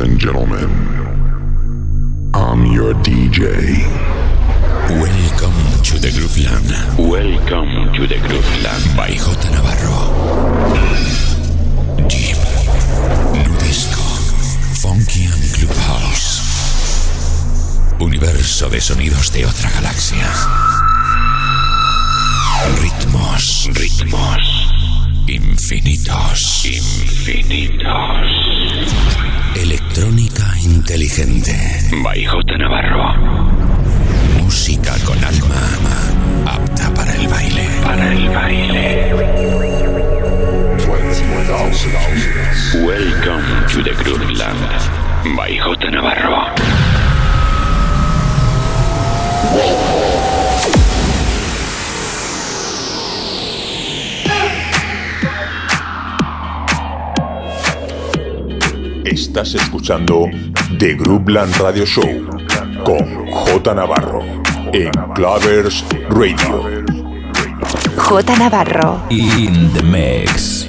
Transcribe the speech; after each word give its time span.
and 0.00 0.18
gentlemen, 0.18 0.70
I'm 2.32 2.64
your 2.66 2.94
DJ. 2.94 3.44
Welcome 4.88 5.82
to 5.84 5.98
the 5.98 6.10
Grooveland. 6.16 6.70
Welcome 6.98 7.92
to 7.94 8.06
the 8.06 8.16
Grooveland 8.16 8.96
by 8.96 9.08
J 9.08 9.50
Navarro. 9.52 9.98
Deep, 12.08 12.40
new 13.34 13.52
disco, 13.58 14.00
funky 14.80 15.26
and 15.26 15.44
clubhouse. 15.54 16.40
Universo 18.00 18.70
de 18.70 18.80
sonidos 18.80 19.30
de 19.32 19.44
otra 19.44 19.70
galaxia. 19.70 20.26
Ritmos, 22.80 23.68
ritmos 23.74 24.70
infinitos, 25.30 26.64
infinitos. 26.66 28.59
Electrónica 29.54 30.44
inteligente. 30.62 31.52
By 32.02 32.24
J. 32.24 32.58
Navarro. 32.58 33.14
Música 34.38 34.94
con 35.04 35.22
alma 35.22 35.62
apta 36.46 36.94
para 36.94 37.14
el 37.14 37.28
baile. 37.28 37.68
Para 37.84 38.12
el 38.12 38.28
baile. 38.30 39.14
Welcome 42.84 43.66
to 43.68 43.82
the 43.82 43.94
Groovland. 44.02 45.36
By 45.36 45.58
J. 45.58 45.90
Navarro. 45.90 46.54
Estás 59.04 59.54
escuchando 59.54 60.28
The 60.78 60.94
Groupland 60.94 61.56
Radio 61.56 61.86
Show 61.86 62.28
con 62.84 63.26
J 63.30 63.74
Navarro 63.74 64.20
en 64.72 64.90
Clavers 65.14 65.84
Radio. 66.10 66.84
J 67.96 68.36
Navarro 68.36 69.02
in 69.08 69.72
the 69.72 69.82
mix. 69.82 70.68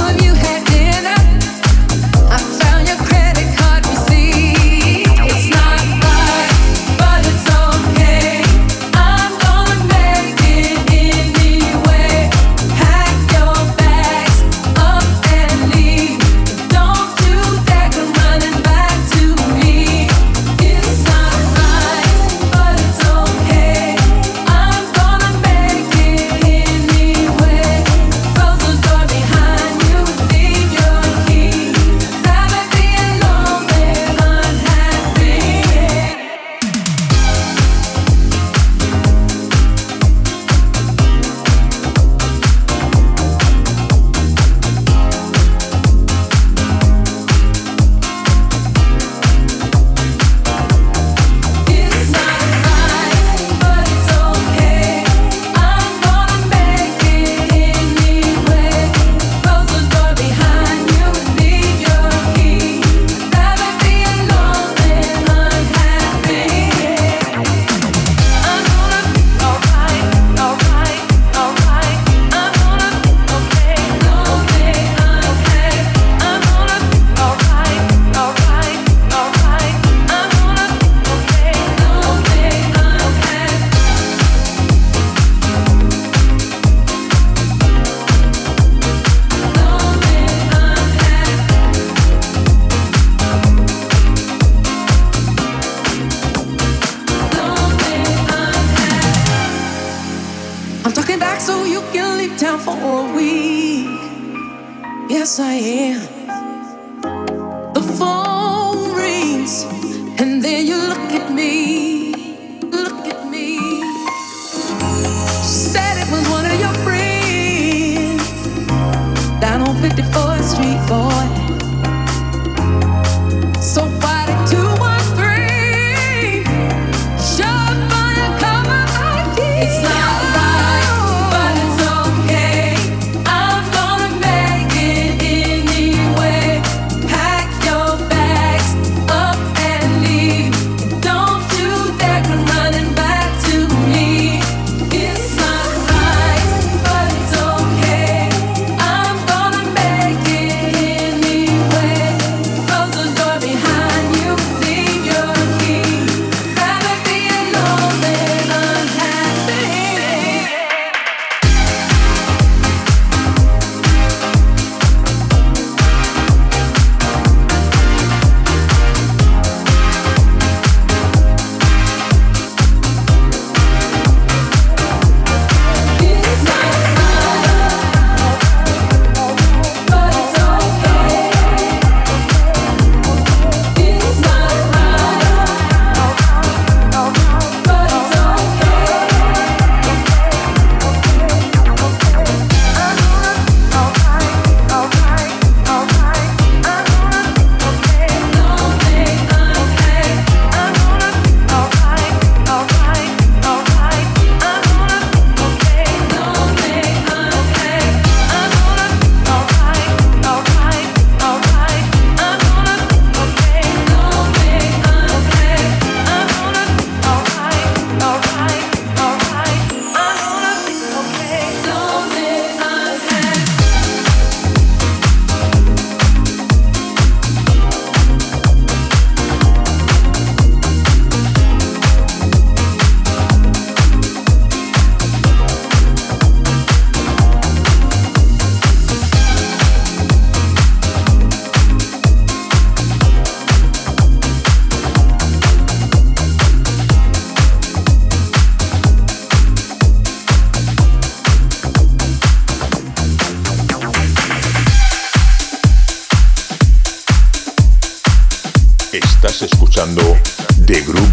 of 0.00 0.22
you 0.22 0.34
had 0.34 0.69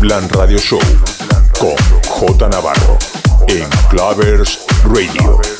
Radio 0.10 0.58
Show 0.58 0.80
con 1.60 1.76
J 2.08 2.48
Navarro 2.48 2.98
en 3.50 3.68
Clavers 3.90 4.60
Radio. 4.86 5.57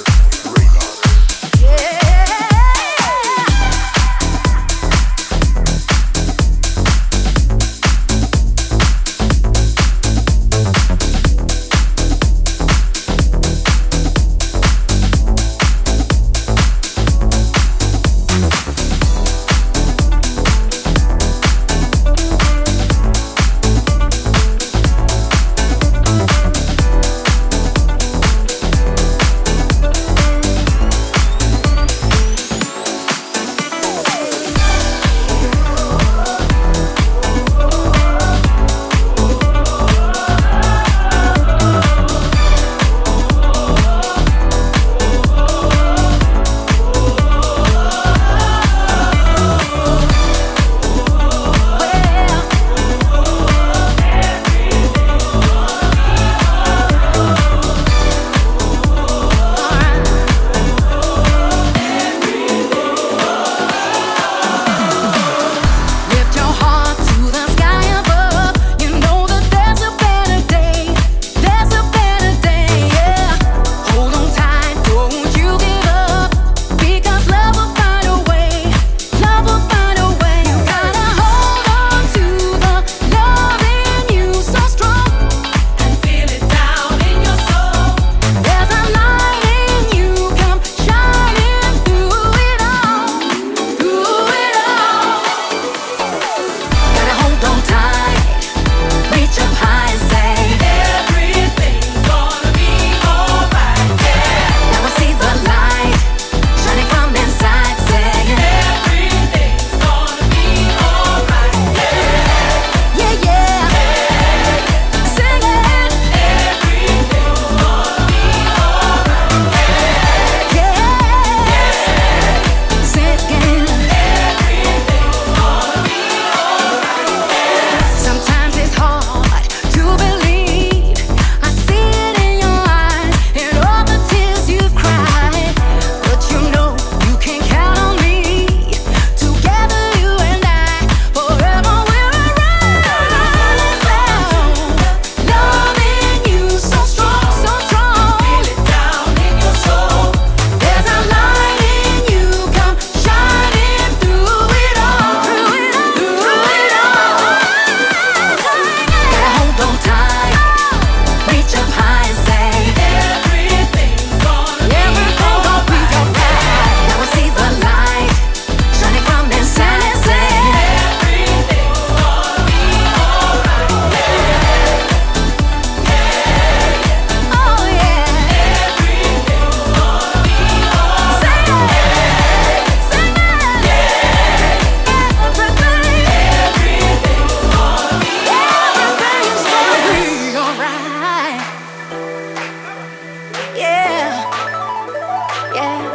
yeah. 195.58 195.87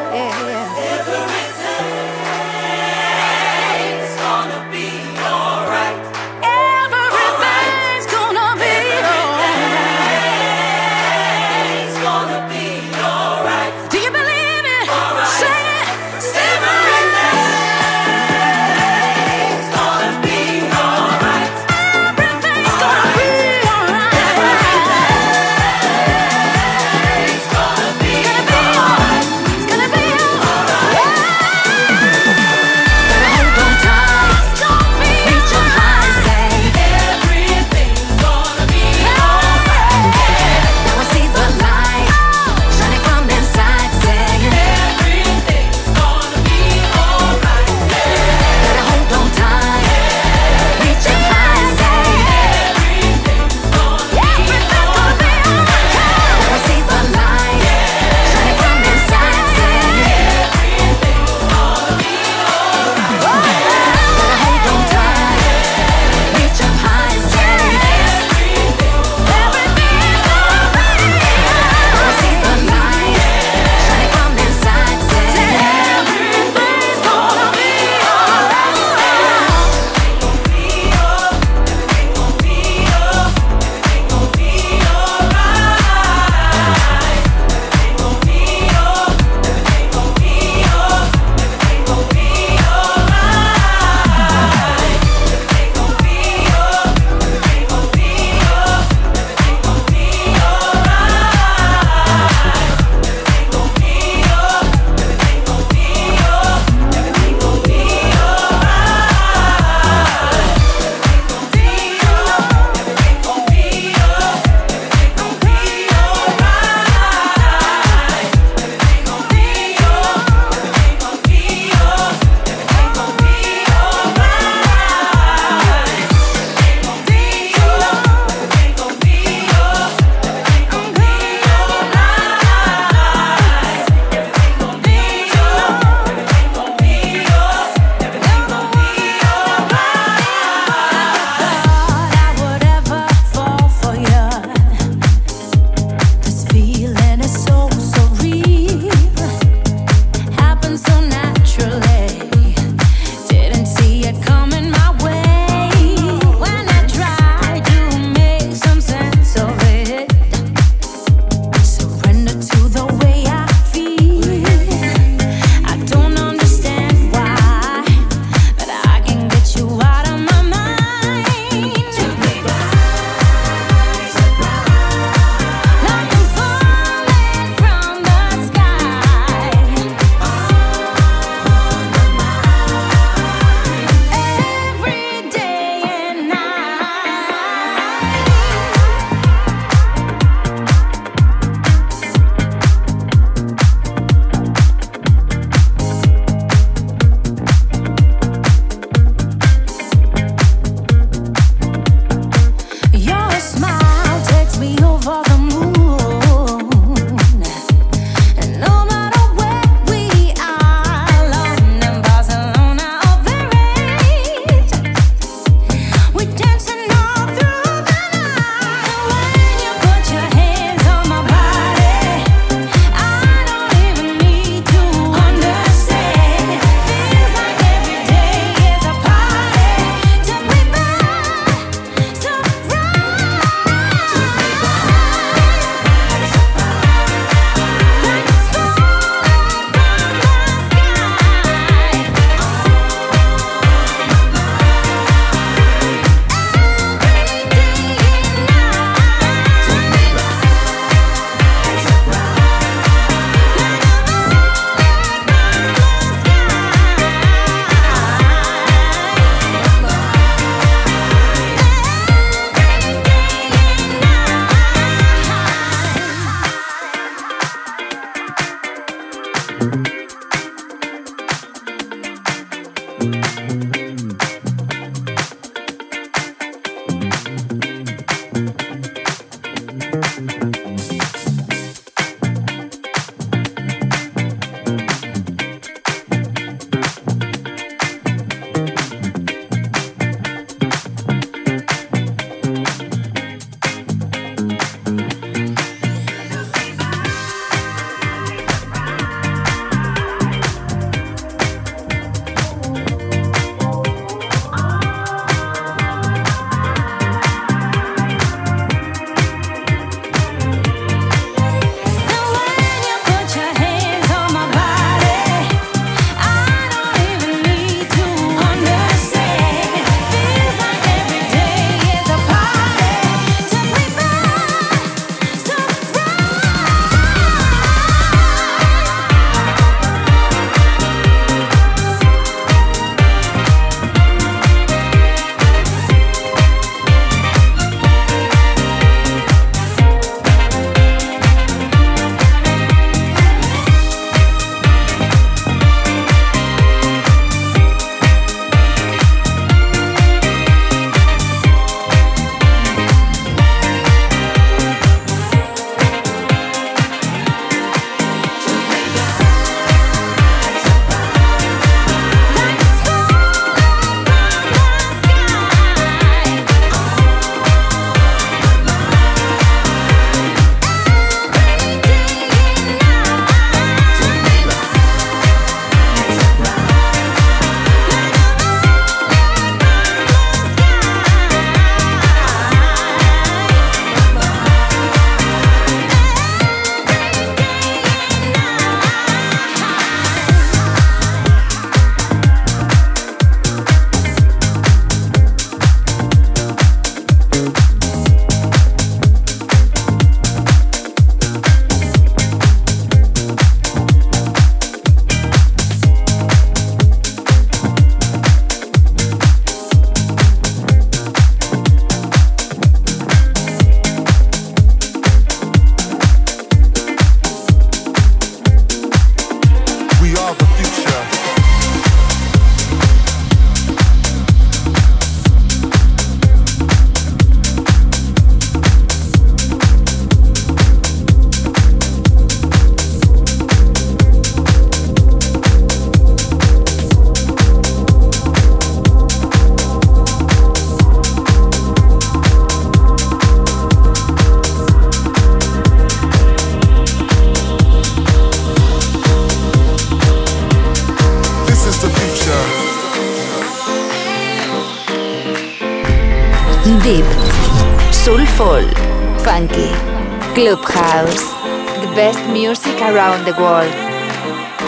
Around 462.81 463.25
the 463.27 463.35
world. 463.39 463.73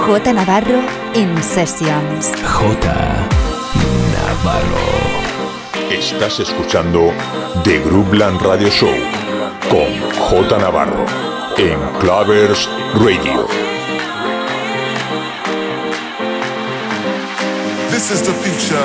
J 0.04 0.32
Navarro 0.32 0.80
in 1.14 1.40
Sessions. 1.42 2.32
J 2.42 2.74
Navarro. 4.12 4.84
Estás 5.90 6.40
escuchando 6.40 7.12
The 7.62 7.80
Groupland 7.80 8.40
Radio 8.42 8.68
Show 8.68 8.94
con 9.70 9.88
J 10.12 10.58
Navarro 10.58 11.06
en 11.56 11.78
Clavers 12.00 12.68
Radio. 12.94 13.46
This 17.90 18.10
is 18.10 18.22
the 18.22 18.34
future. 18.34 18.84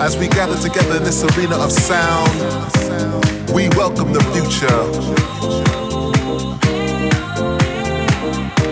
As 0.00 0.16
we 0.18 0.26
gather 0.26 0.58
together 0.58 0.96
in 0.96 1.04
this 1.04 1.22
arena 1.22 1.56
of 1.56 1.70
sound, 1.70 3.41
we 3.52 3.68
welcome 3.70 4.12
the 4.12 4.22
future. 4.32 4.80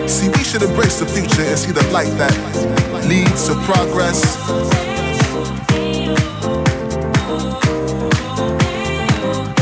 See, 0.07 0.29
we 0.29 0.43
should 0.43 0.63
embrace 0.63 0.99
the 0.99 1.05
future 1.05 1.43
and 1.43 1.57
see 1.57 1.71
the 1.71 1.83
light 1.91 2.09
that 2.17 2.33
leads 3.07 3.47
to 3.47 3.53
progress. 3.69 4.21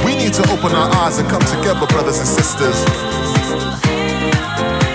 We 0.05 0.15
need 0.15 0.33
to 0.33 0.43
open 0.51 0.71
our 0.71 0.89
eyes 1.03 1.19
and 1.19 1.27
come 1.29 1.41
together, 1.41 1.85
brothers 1.87 2.19
and 2.19 2.27
sisters. 2.27 2.85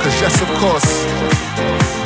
Cause 0.00 0.16
yes, 0.20 0.40
of 0.40 0.48
course, 0.58 1.04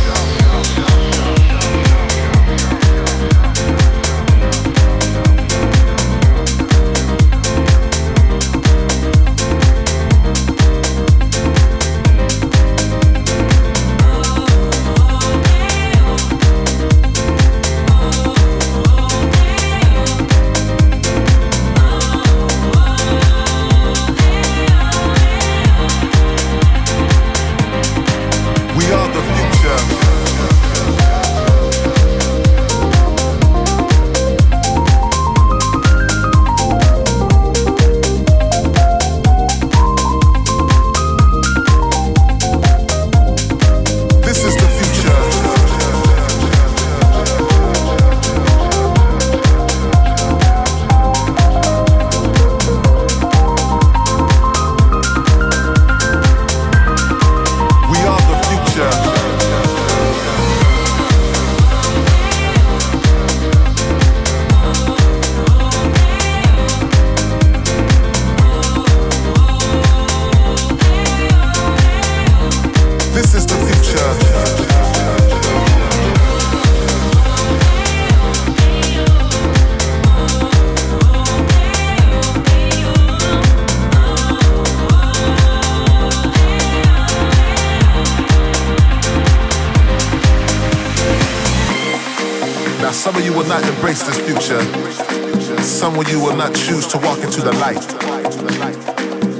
the 97.46 97.52
light, 97.58 97.80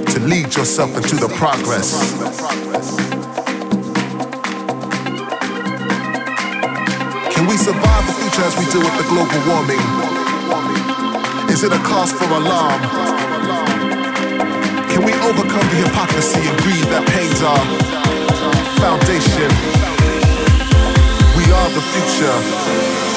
to 0.07 0.19
lead 0.21 0.55
yourself 0.55 0.95
into 0.95 1.17
the 1.17 1.27
progress. 1.35 1.91
Can 7.35 7.47
we 7.47 7.57
survive 7.57 8.07
the 8.07 8.13
future 8.13 8.47
as 8.47 8.55
we 8.55 8.63
deal 8.71 8.79
with 8.79 8.95
the 8.95 9.03
global 9.11 9.41
warming? 9.43 9.83
Is 11.51 11.65
it 11.65 11.73
a 11.73 11.79
cause 11.83 12.13
for 12.13 12.23
alarm? 12.31 12.81
Can 14.87 15.03
we 15.03 15.11
overcome 15.27 15.67
the 15.67 15.83
hypocrisy 15.83 16.47
and 16.47 16.57
greed 16.63 16.87
that 16.87 17.03
pains 17.11 17.41
our 17.43 17.59
foundation? 18.79 19.51
We 21.35 21.43
are 21.51 21.69
the 21.75 21.83
future. 21.91 23.16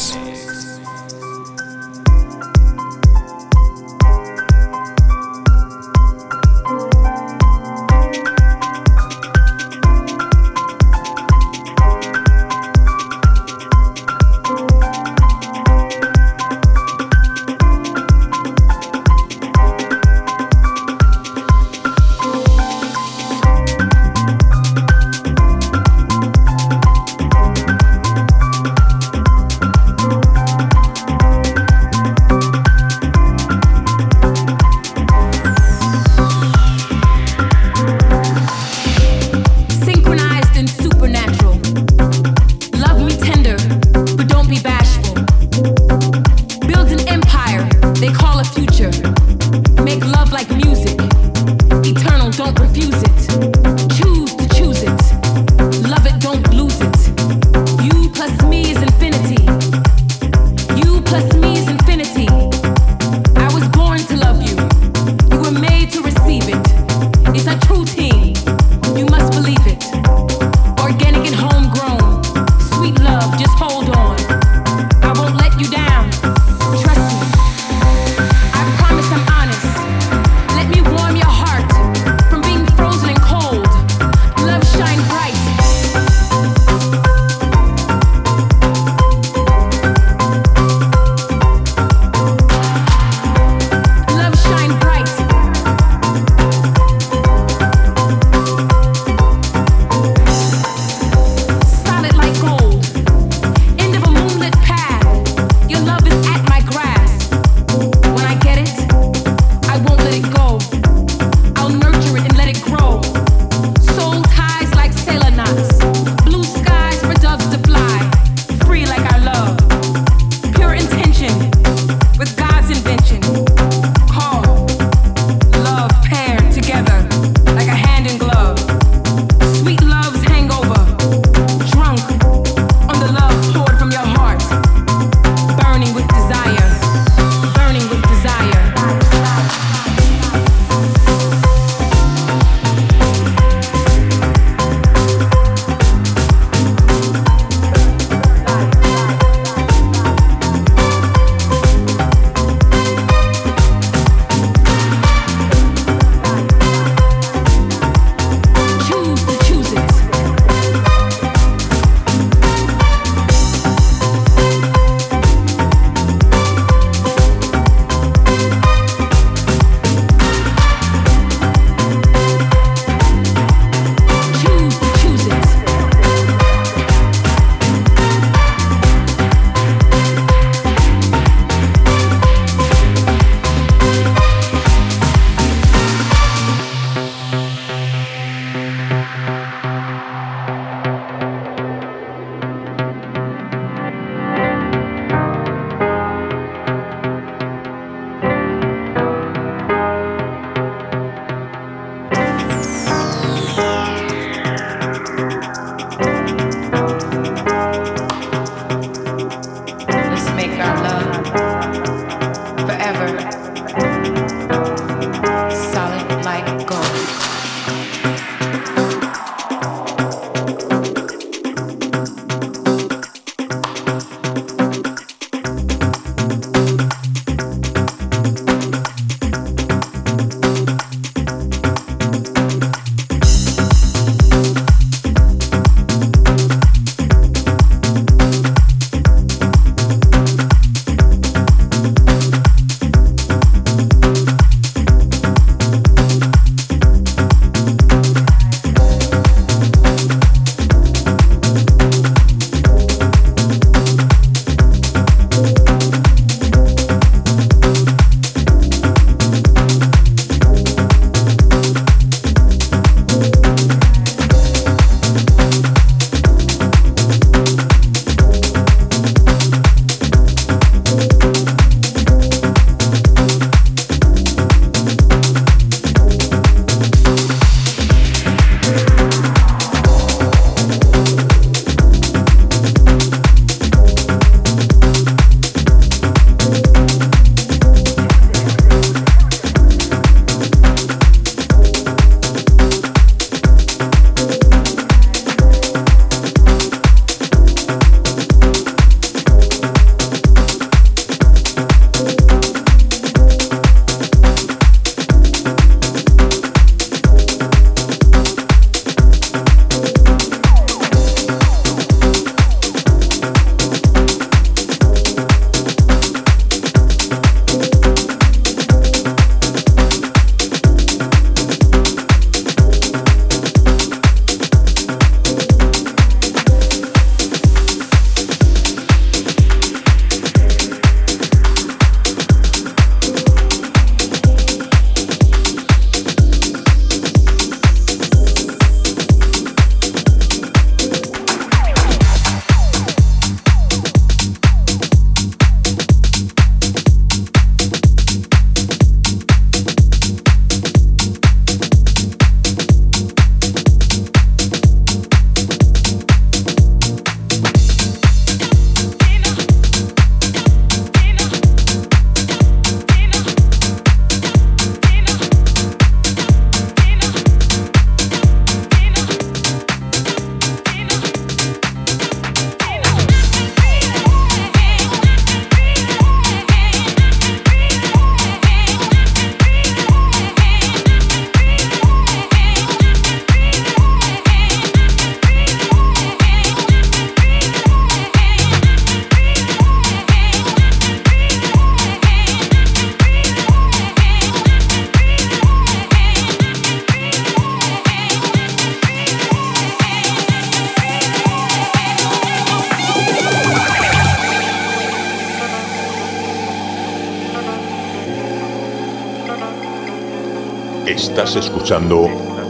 Estás 411.31 411.45
escuchando 411.45 412.09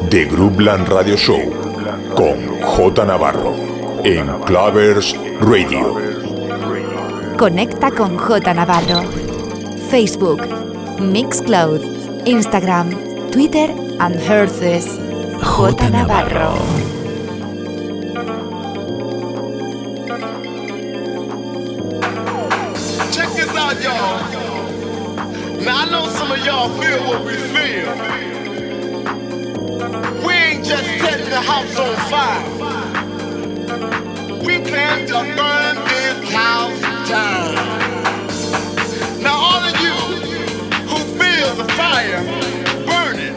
The 0.09 0.25
Groupland 0.25 0.87
Radio 0.87 1.15
Show 1.15 1.39
con 2.15 2.59
J 2.61 3.05
Navarro 3.05 3.53
en 4.03 4.25
Clavers 4.41 5.15
Radio. 5.39 6.01
Conecta 7.37 7.91
con 7.91 8.17
J 8.17 8.55
Navarro. 8.55 9.03
Facebook, 9.91 10.41
Mixcloud, 10.99 12.25
Instagram, 12.25 12.89
Twitter 13.29 13.69
and 13.99 14.15
Herces. 14.15 14.99
J 15.43 15.89
Navarro. 15.91 16.55
Check 23.11 23.29
this 23.35 23.55
out, 23.55 23.79
y'all. 23.79 24.41
Now 25.63 25.83
I 25.83 25.89
know 25.91 26.07
some 26.09 26.31
of 26.31 26.43
y'all 26.43 26.69
feel 26.79 26.99
what 27.07 27.23
we 27.23 27.33
feel. 27.33 28.00
Just 30.71 30.85
setting 31.01 31.29
the 31.29 31.41
house 31.41 31.77
on 31.77 31.95
fire. 32.09 32.71
We 34.45 34.59
plan 34.61 35.05
to 35.07 35.19
burn 35.35 35.75
this 35.89 36.31
house 36.33 36.81
down. 37.09 37.55
Now 39.21 39.35
all 39.35 39.63
of 39.63 39.75
you 39.81 39.95
who 40.89 40.97
feel 41.19 41.55
the 41.55 41.67
fire 41.73 42.23
burning, 42.87 43.35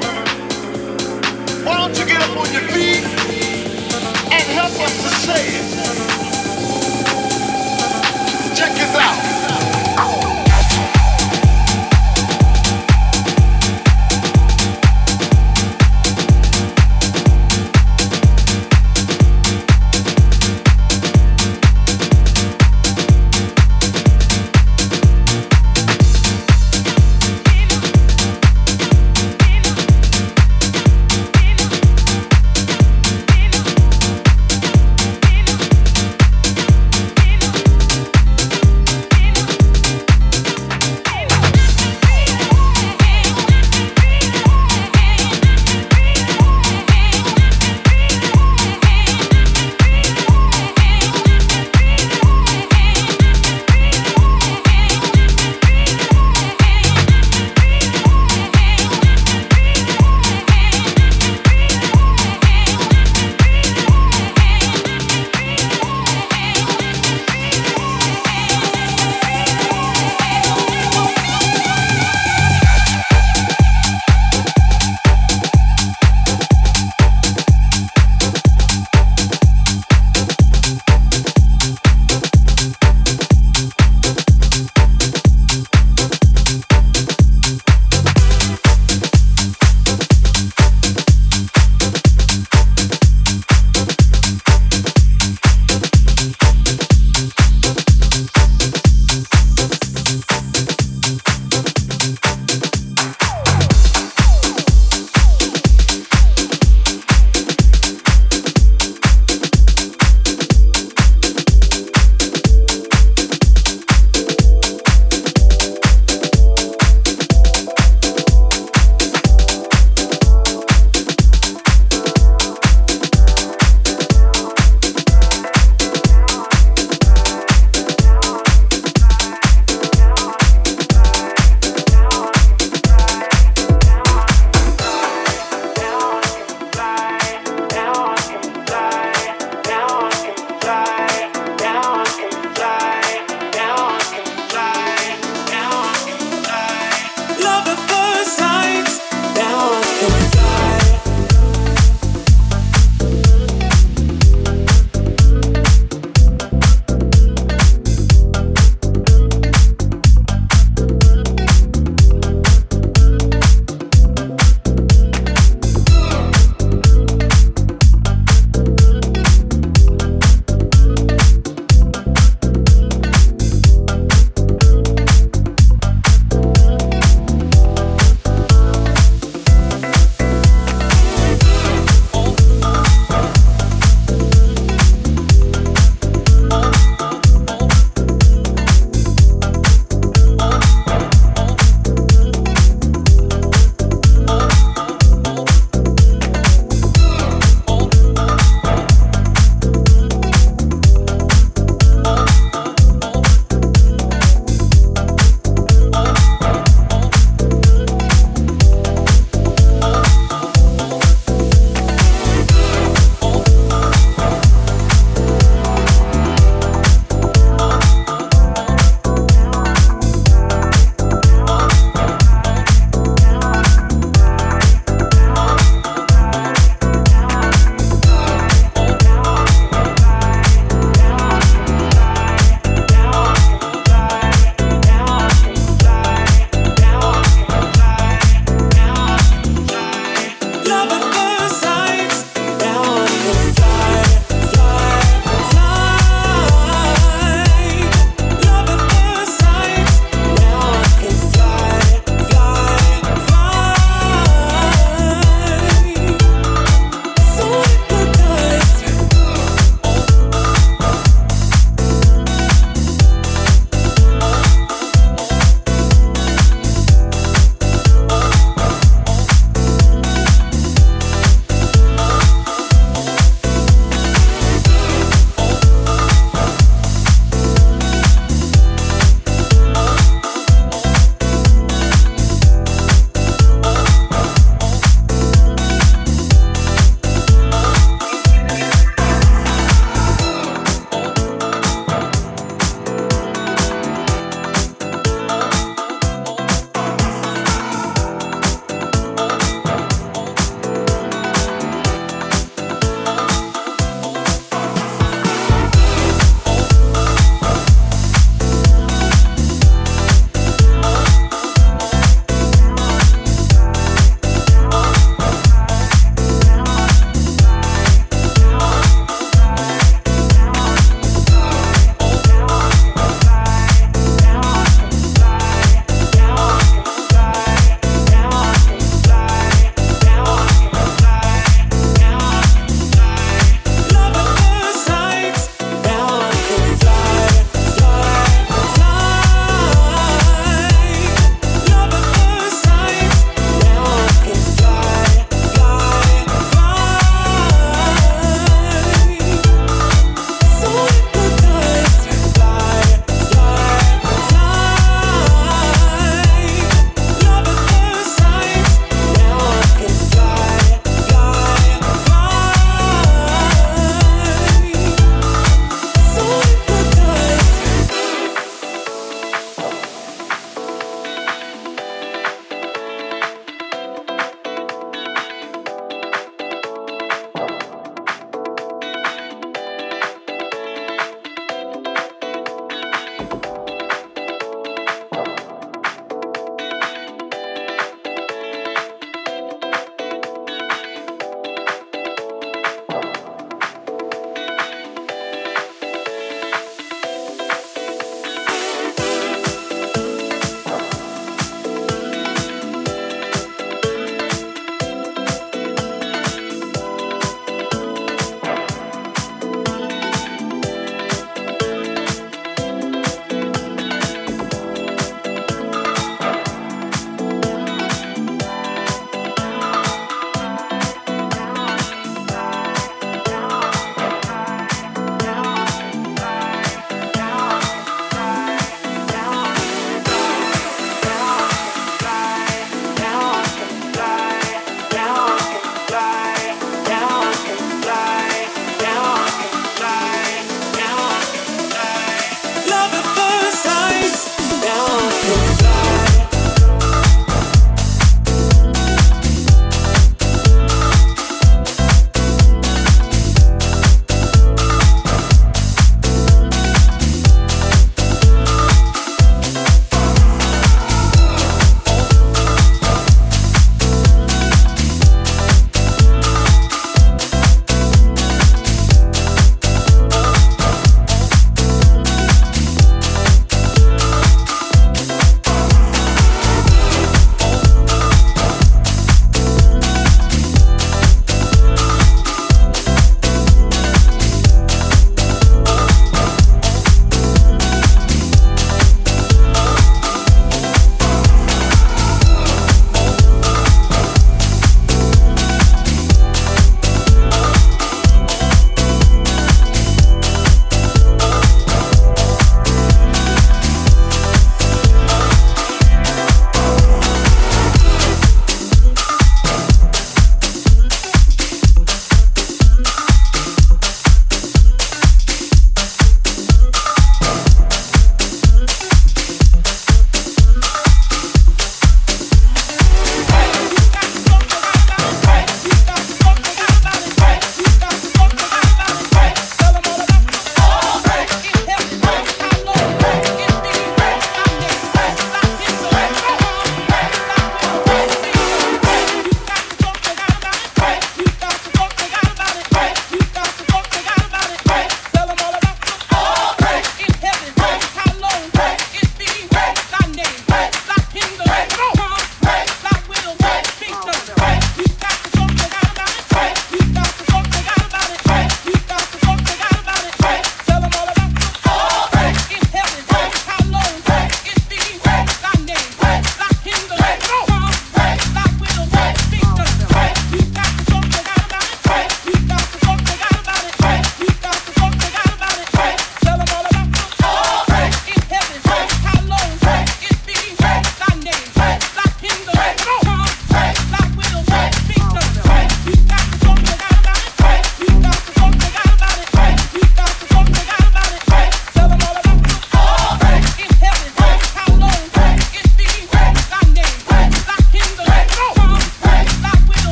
why 1.64 1.76
don't 1.78 1.98
you 1.98 2.06
get 2.06 2.22
up 2.22 2.36
on 2.38 2.52
your 2.52 2.68
feet 2.72 3.04
and 4.16 4.44
help 4.60 4.72
us 4.80 5.02
to 5.02 5.10
say 5.26 5.48
it? 5.58 5.63